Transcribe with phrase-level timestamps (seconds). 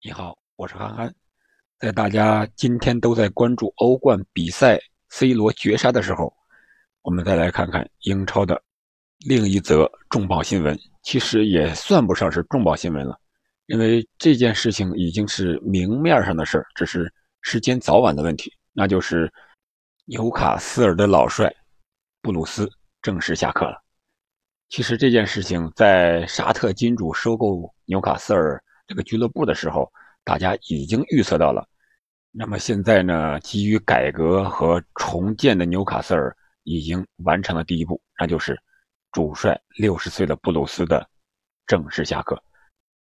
[0.00, 1.12] 你好，我是憨憨。
[1.76, 4.78] 在大家今天都在关注欧冠比赛
[5.08, 6.32] C 罗绝杀的时候，
[7.02, 8.62] 我们再来看看英超的
[9.26, 10.78] 另一则重磅新闻。
[11.02, 13.18] 其实也算不上是重磅新闻了，
[13.66, 17.12] 因为这件事情已经是明面上的事只是
[17.42, 18.52] 时间早晚的问题。
[18.72, 19.28] 那就是
[20.04, 21.52] 纽卡斯尔的老帅
[22.22, 22.70] 布鲁斯
[23.02, 23.82] 正式下课了。
[24.68, 28.62] 其实这件事情在沙特金主收购纽卡斯尔。
[28.88, 29.92] 这个俱乐部的时候，
[30.24, 31.68] 大家已经预测到了。
[32.32, 36.34] 那么现在呢，基于改革和重建的纽卡斯尔
[36.64, 38.58] 已经完成了第一步，那就是
[39.12, 41.06] 主帅六十岁的布鲁斯的
[41.66, 42.42] 正式下课。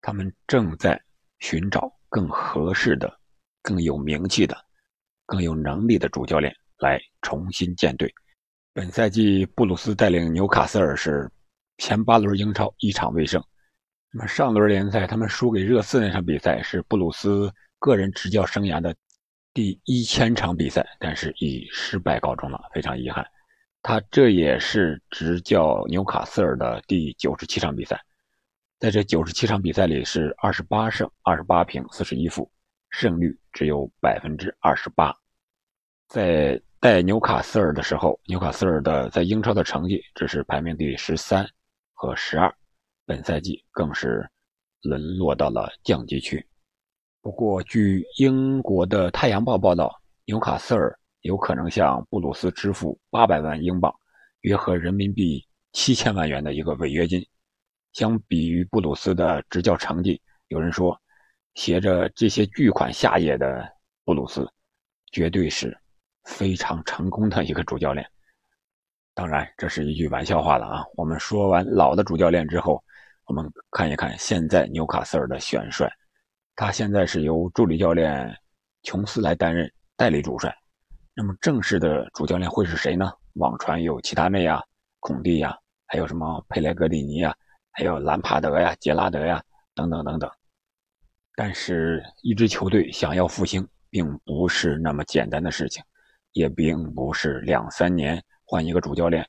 [0.00, 1.00] 他们正在
[1.40, 3.14] 寻找更合适的、
[3.62, 4.56] 更有名气的、
[5.26, 8.12] 更有能力的主教练来重新建队。
[8.72, 11.30] 本赛季，布鲁斯带领纽卡斯尔是
[11.78, 13.42] 前八轮英超一场未胜。
[14.16, 18.94] 那么上轮联赛他们输给热刺那场比赛是布鲁斯个人执教生涯的
[19.52, 23.26] 第一千场比赛，但是以失败告终了，非常遗憾。
[23.82, 28.00] 他这也是执教纽卡斯尔的第九十七场比赛，
[28.78, 32.48] 在这九十七场比赛里是二十八胜二十八平四十一负，
[32.90, 35.12] 胜率只有百分之二十八。
[36.06, 41.44] 在带纽卡斯尔的时候，纽卡斯尔的在英超的成绩只是排名第十三
[41.94, 42.54] 和十二。
[43.06, 44.26] 本赛季更是
[44.80, 46.44] 沦落到了降级区。
[47.20, 53.94] 不过，据英国的《太阳报》报道，纽卡斯尔有可能向布鲁斯支付八百万英镑
[54.40, 57.26] （约合人民币七千万元）的一个违约金。
[57.92, 60.98] 相比于布鲁斯的执教成绩，有人说，
[61.54, 63.70] 携着这些巨款下野的
[64.04, 64.50] 布鲁斯，
[65.12, 65.76] 绝对是
[66.24, 68.06] 非常成功的一个主教练。
[69.14, 70.84] 当然，这是一句玩笑话了啊！
[70.96, 72.82] 我们说完老的主教练之后。
[73.26, 75.90] 我们看一看现在纽卡斯尔的选帅，
[76.54, 78.36] 他现在是由助理教练
[78.82, 80.54] 琼斯来担任代理主帅。
[81.14, 83.10] 那么正式的主教练会是谁呢？
[83.34, 84.62] 网传有齐达内呀、
[85.00, 87.34] 孔蒂呀，还有什么佩莱格里尼呀，
[87.70, 89.42] 还有兰帕德呀、杰拉德呀
[89.74, 90.30] 等等等等。
[91.34, 95.82] 但是，一支球队想要复兴，并不是那么简单的事情，
[96.32, 99.26] 也并不是两三年换一个主教练、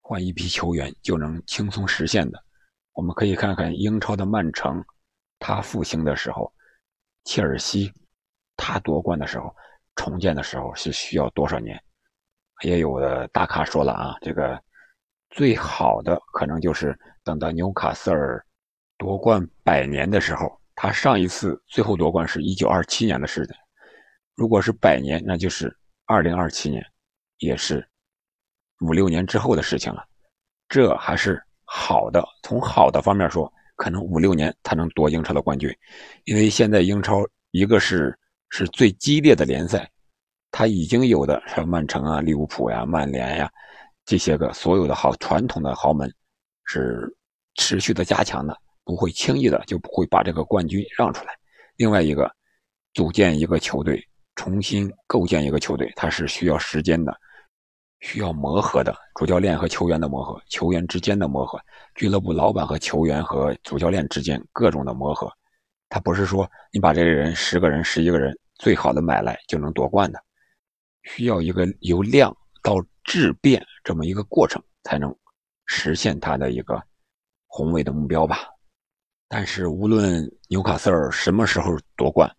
[0.00, 2.45] 换一批球员就能轻松实现的。
[2.96, 4.82] 我们可以看看英超的曼城，
[5.38, 6.50] 他复兴的时候，
[7.24, 7.92] 切尔西，
[8.56, 9.54] 他夺冠的时候，
[9.96, 11.78] 重建的时候是需要多少年？
[12.62, 14.58] 也有的大咖说了啊，这个
[15.28, 18.42] 最好的可能就是等到纽卡斯尔
[18.96, 23.54] 夺冠百年的时候，他上一次最后夺冠是一九二七年的事情。
[24.36, 25.70] 如果是百年，那就是
[26.06, 26.82] 二零二七年，
[27.40, 27.86] 也是
[28.80, 30.02] 五六年之后的事情了。
[30.66, 31.42] 这还是。
[31.78, 35.70] 好的，从好的方面说，可能五六年他能夺英超的冠军，
[36.24, 39.88] 因为现在英超一个是是最激烈的联赛，
[40.50, 43.48] 他已经有的像曼城啊、利物浦呀、曼联呀
[44.06, 46.10] 这些个所有的好传统的豪门
[46.64, 47.14] 是
[47.56, 51.34] 持续的加强的，不会轻易的就不会把这个冠军让出来。
[51.76, 52.34] 另外一个，
[52.94, 54.02] 组建一个球队，
[54.34, 57.14] 重新构建一个球队，它是需要时间的。
[58.00, 61.58] 需要磨合的主教练和球员的磨合，球员之间的磨合，
[61.94, 65.32] 俱乐部老板和球员和主教练之间各种的磨合，
[65.88, 70.22] 他不是说你把这个人十个人十一个人最好的买来就能夺冠的，
[71.04, 75.14] 需要一个由量到质变这么一个过程才能
[75.64, 76.80] 实现他的一个
[77.46, 78.40] 宏伟的目标吧。
[79.26, 82.30] 但是无论纽卡斯尔什么时候夺冠，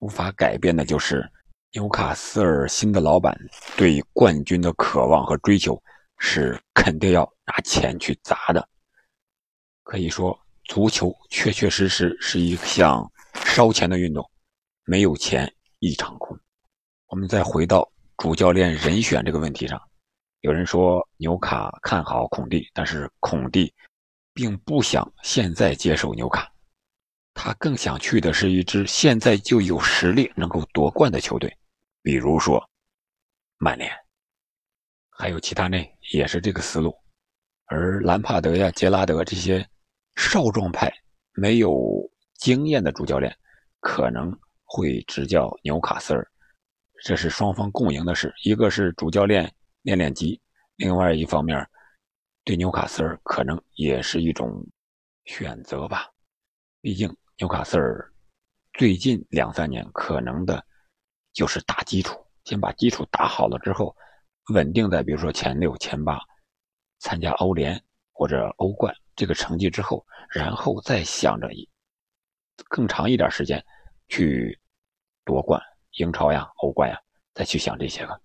[0.00, 1.26] 无法改变的就是。
[1.72, 3.38] 纽卡斯尔新的老板
[3.76, 5.80] 对冠军的渴望和追求
[6.16, 8.68] 是肯定要拿钱去砸的。
[9.82, 14.28] 可以说，足球确确实实是一项烧钱的运动，
[14.84, 16.38] 没有钱一场空。
[17.08, 17.86] 我们再回到
[18.16, 19.78] 主教练人选这个问题上，
[20.40, 23.72] 有人说纽卡看好孔蒂，但是孔蒂
[24.32, 26.50] 并不想现在接受纽卡。
[27.34, 31.56] 他更想去的是一支现在就有实力能够夺冠的球队，
[32.08, 32.58] 比如说
[33.58, 33.92] 曼联，
[35.10, 36.90] 还有其他内也是这个思路。
[37.66, 39.62] 而兰帕德呀、杰拉德这些
[40.16, 40.90] 少壮派、
[41.34, 41.78] 没有
[42.38, 43.30] 经验的主教练，
[43.80, 44.34] 可能
[44.64, 46.26] 会执教纽卡斯尔，
[47.04, 48.32] 这是双方共赢的事。
[48.42, 50.40] 一个是主教练练练级，
[50.76, 51.62] 另外一方面
[52.42, 54.66] 对纽卡斯尔可能也是一种
[55.26, 56.10] 选择吧，
[56.80, 57.14] 毕竟。
[57.36, 58.10] 纽卡斯尔
[58.72, 60.64] 最近两三年可能的，
[61.38, 63.94] 就是打基础，先把基础打好了之后，
[64.52, 66.18] 稳定在比如说前六、前八，
[66.98, 67.80] 参加欧联
[68.10, 71.48] 或者欧冠这个成绩之后，然后再想着
[72.68, 73.64] 更长一点时间
[74.08, 74.58] 去
[75.24, 75.62] 夺冠，
[75.98, 77.00] 英超呀、欧冠呀，
[77.34, 78.20] 再去想这些个。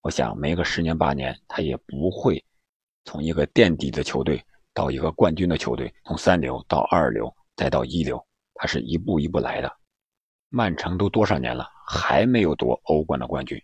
[0.00, 2.42] 我想没个十年八年，他也不会
[3.04, 9.70] 从一个垫底的球队到一个冠军的球队，从三流到二流再到一流，他是一步一步来的。
[10.54, 13.60] 曼城都多少年了，还没有夺欧冠的冠军，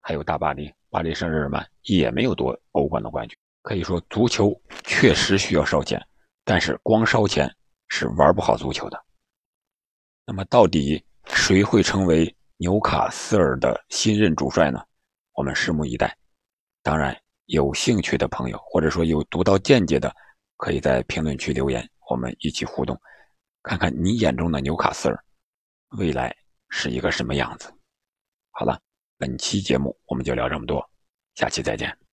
[0.00, 3.36] 还有大巴黎、巴黎圣日耳曼也没有夺欧冠的冠军。
[3.60, 6.02] 可以说，足球确实需要烧钱，
[6.42, 7.54] 但是光烧钱
[7.88, 8.98] 是玩不好足球的。
[10.24, 14.82] 那么，到底谁会成为纽卡斯尔的新任主帅呢？
[15.34, 16.16] 我们拭目以待。
[16.82, 20.10] 当然，有兴趣的朋友，或者说有独到见解的，
[20.56, 22.98] 可以在评论区留言，我们一起互动，
[23.62, 25.22] 看看你眼中的纽卡斯尔
[25.96, 26.34] 未来
[26.68, 27.72] 是一个什么样子。
[28.50, 28.80] 好了，
[29.16, 30.88] 本期节目我们就聊这么多，
[31.34, 32.03] 下期再见。